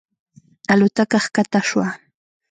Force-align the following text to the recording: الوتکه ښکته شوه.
الوتکه 0.71 1.17
ښکته 1.23 1.59
شوه. 1.69 1.87